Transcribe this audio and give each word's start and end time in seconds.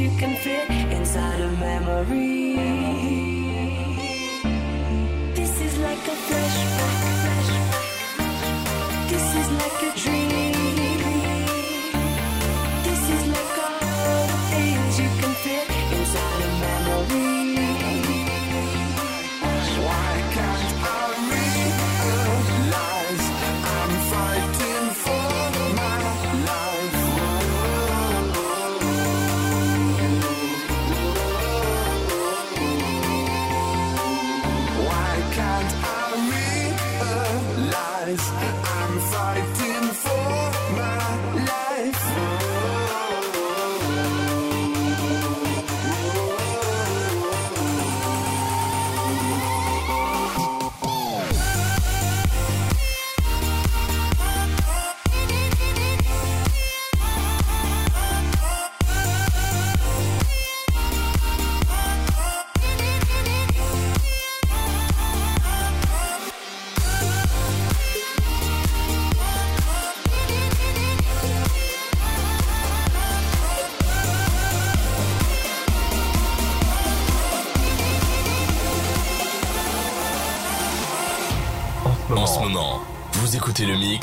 Le 0.00 0.62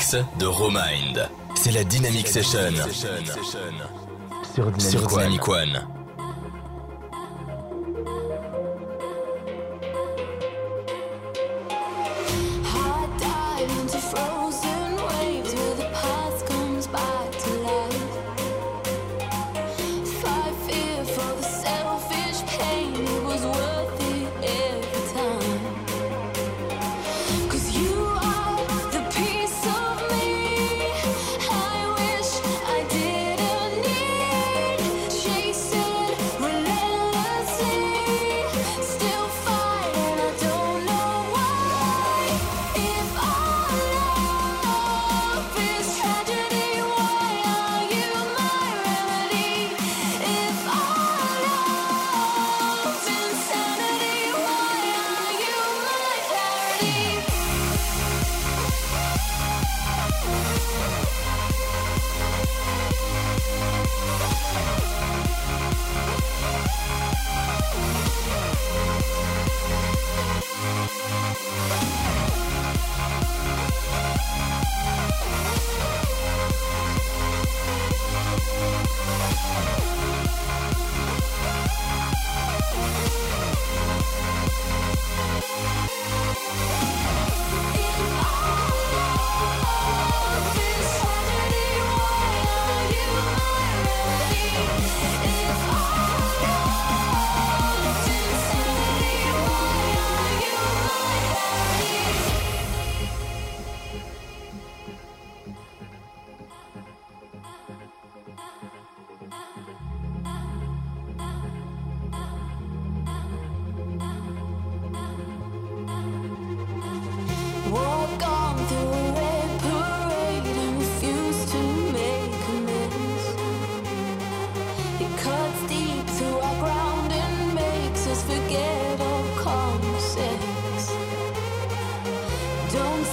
mix 0.00 0.16
de 0.38 0.46
Romind. 0.46 1.28
C'est 1.56 1.72
la 1.72 1.84
Dynamic 1.84 2.26
Session. 2.26 2.72
Sur 4.54 5.06
Dynamic 5.06 5.46
One. 5.46 5.99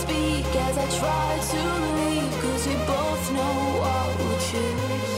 speak 0.01 0.45
as 0.67 0.77
I 0.77 0.87
try 0.99 1.29
to 1.53 1.61
leave 1.97 2.33
Cause 2.41 2.67
we 2.67 2.75
both 2.85 3.31
know 3.33 3.55
what 3.81 4.17
we'll 4.19 4.39
choose 4.49 5.16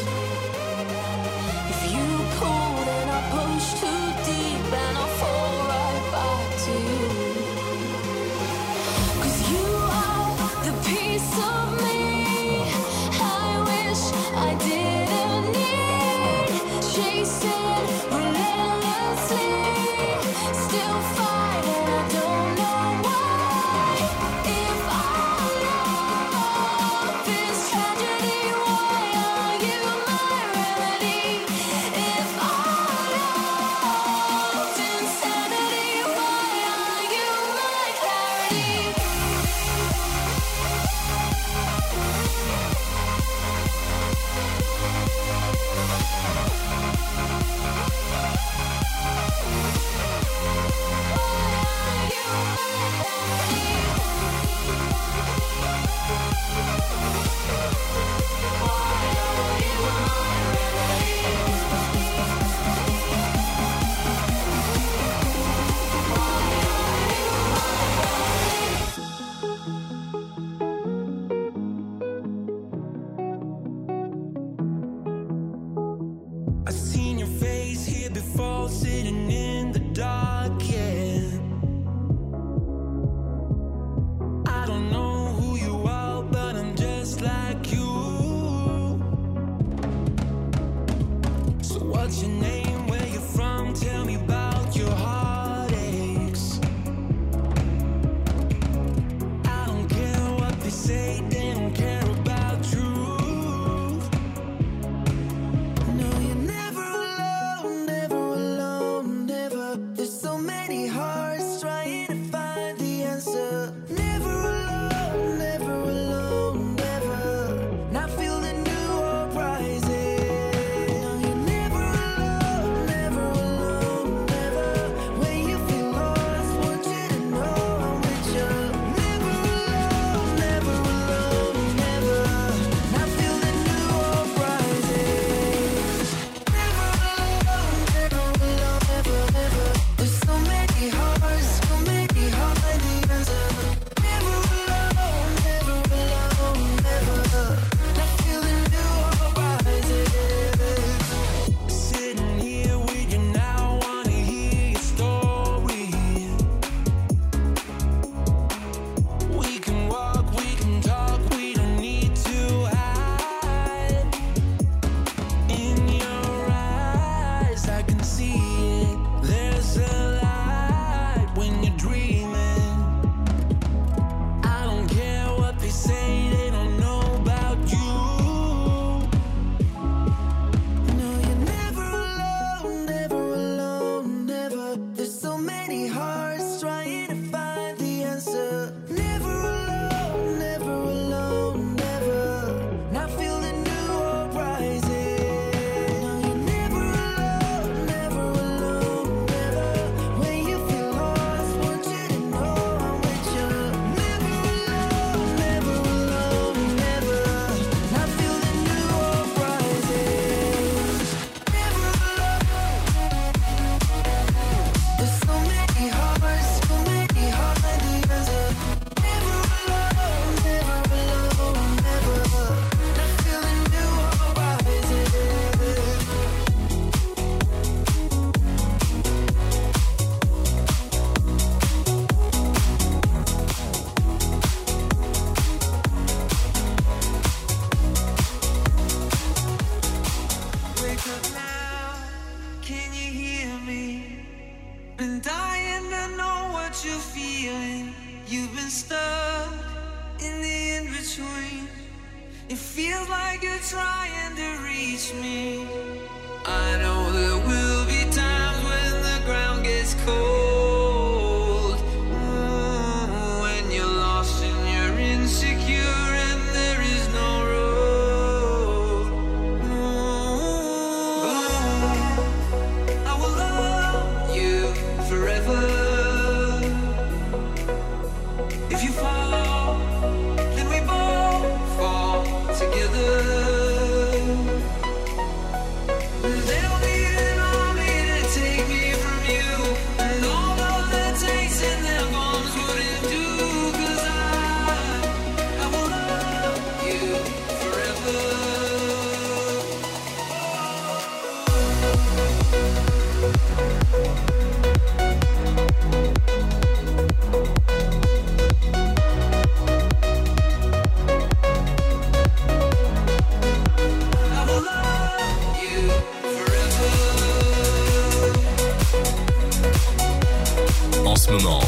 ce 321.19 321.31
moment. 321.31 321.59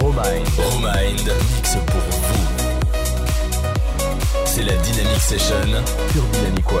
Romind. 0.00 0.46
Romind 0.56 1.32
mix 1.56 1.76
pour 1.86 2.00
vous. 2.00 2.46
C'est 4.44 4.62
la 4.62 4.76
Dynamic 4.76 5.20
Session 5.20 5.84
sur 6.12 6.22
Dynamic 6.22 6.72
One. 6.72 6.80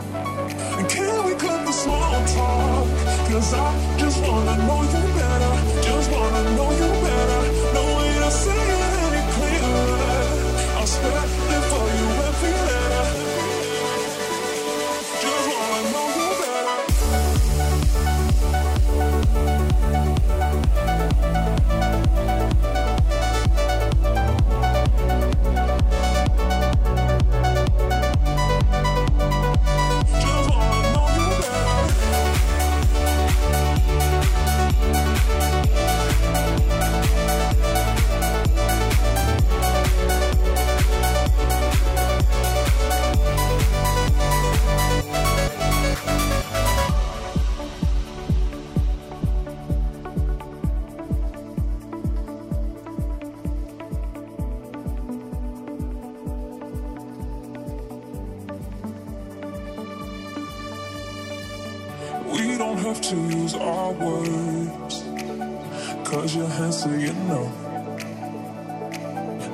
small 1.83 2.25
talk? 2.27 2.87
Cause 3.27 3.53
I 3.53 3.97
just 3.97 4.21
wanna 4.27 4.57
know 4.67 4.81
you 4.93 5.00
have 62.93 63.01
to 63.01 63.15
use 63.15 63.53
our 63.53 63.93
words. 63.93 64.95
Cause 66.03 66.35
your 66.35 66.49
hands 66.49 66.83
say 66.83 66.99
you 66.99 67.13
know. 67.29 67.47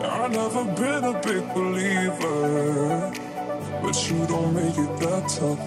I've 0.01 0.31
never 0.31 0.63
been 0.81 1.03
a 1.03 1.13
big 1.21 1.43
believer, 1.53 3.13
but 3.83 3.95
you 4.09 4.25
don't 4.25 4.53
make 4.55 4.75
it 4.85 4.91
that 5.01 5.23
tough. 5.37 5.61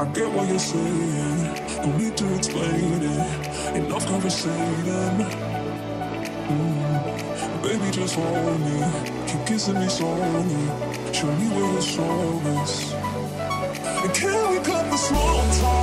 I 0.00 0.04
get 0.14 0.28
what 0.32 0.48
you're 0.48 0.58
saying, 0.58 1.42
no 1.84 1.96
need 1.98 2.16
to 2.16 2.34
explain 2.34 3.02
it. 3.14 3.76
Enough 3.76 4.06
conversating. 4.06 5.18
Mm. 6.48 7.62
Baby, 7.62 7.90
just 7.90 8.14
hold 8.14 8.60
me, 8.60 8.76
keep 9.28 9.46
kissing 9.46 9.78
me 9.78 9.88
slowly. 9.88 11.12
Show 11.12 11.30
me 11.40 11.46
where 11.54 11.72
your 11.72 11.82
soul 11.82 12.46
is. 12.62 12.94
Can 14.14 14.50
we 14.50 14.58
cut 14.64 14.90
the 14.90 14.96
small 14.96 15.42
talk? 15.60 15.75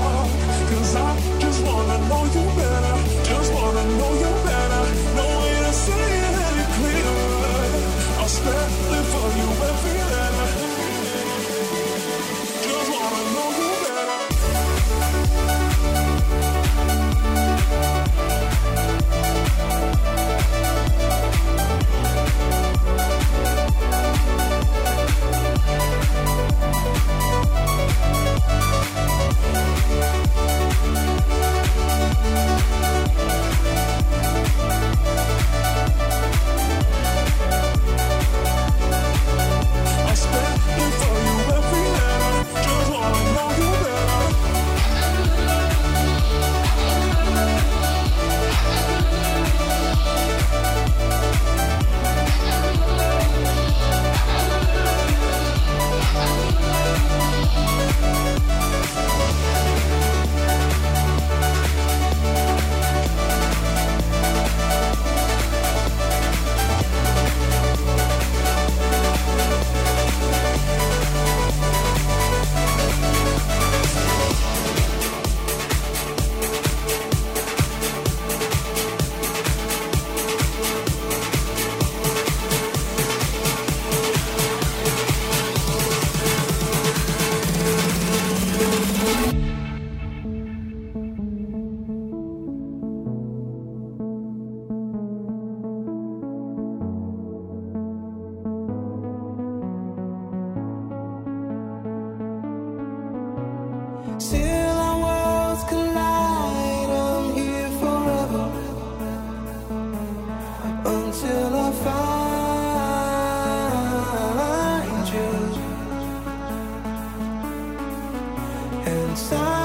inside. 119.14 119.63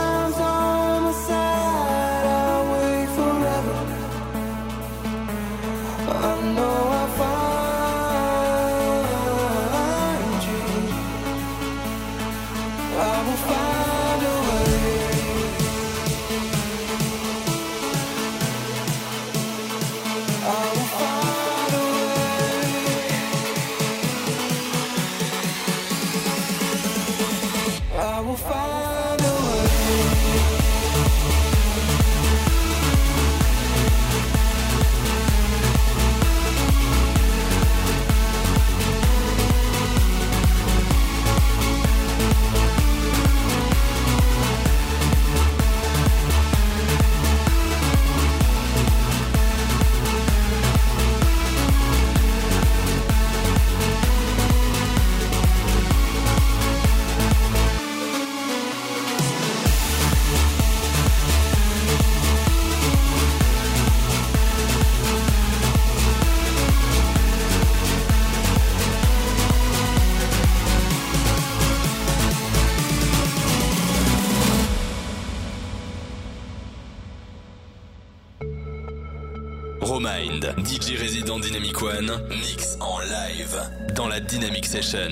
Mix 82.17 82.79
en 82.81 82.99
live 83.01 83.61
dans 83.95 84.09
la 84.09 84.19
Dynamic 84.19 84.65
Session. 84.65 85.11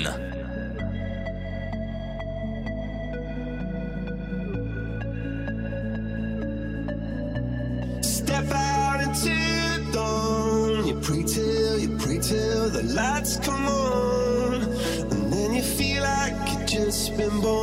Step 8.00 8.50
out 8.50 9.02
into 9.02 9.28
the 9.28 9.92
dawn. 9.92 10.86
You 10.86 10.98
pray 11.02 11.22
till, 11.24 11.78
you 11.78 11.98
pray 11.98 12.18
till 12.18 12.70
the 12.70 12.82
lights 12.94 13.36
come 13.40 13.66
on. 13.66 14.54
And 15.10 15.30
then 15.30 15.52
you 15.54 15.62
feel 15.62 16.02
like 16.02 16.32
you've 16.50 16.66
just 16.66 17.14
been 17.18 17.40
born. 17.42 17.55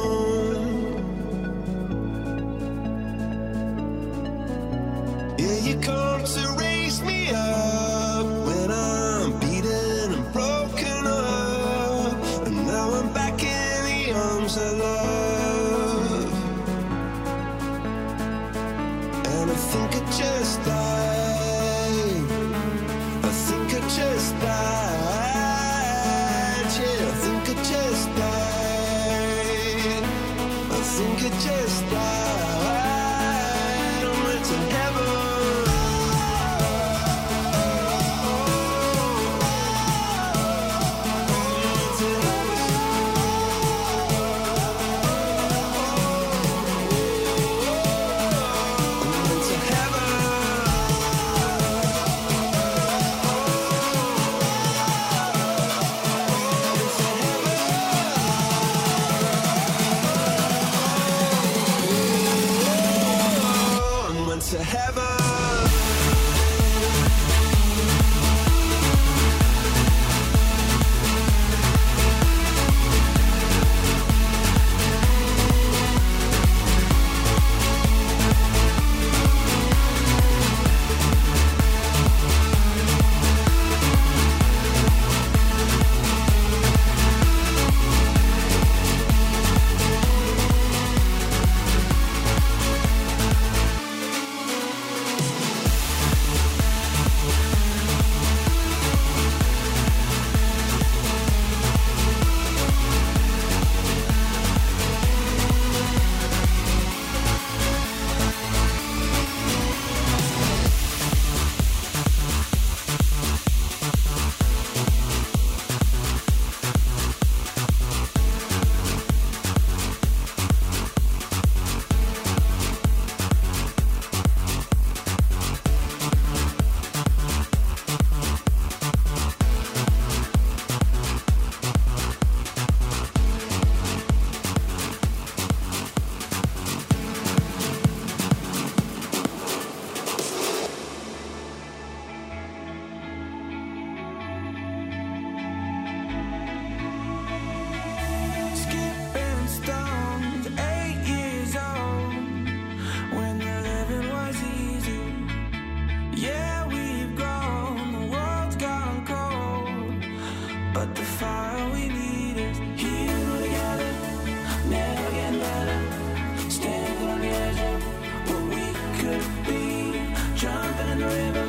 Jumping 170.36 170.90
in 170.90 171.00
the 171.00 171.06
river 171.06 171.48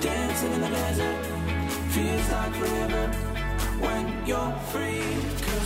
Dancing 0.00 0.52
in 0.52 0.60
the 0.60 0.68
desert 0.68 1.26
Feels 1.94 2.30
like 2.32 2.54
forever 2.54 3.06
When 3.84 4.26
you're 4.26 4.52
free. 4.70 5.16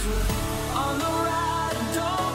We're 0.06 0.74
on 0.76 0.98
the 0.98 1.04
ride 1.04 2.34